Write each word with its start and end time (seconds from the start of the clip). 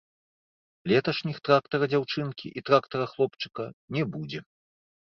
Леташніх 0.91 1.37
трактара-дзяўчынкі 1.49 2.47
і 2.57 2.67
трактара-хлопчыка 2.73 3.71
не 3.97 4.03
будзе. 4.19 4.47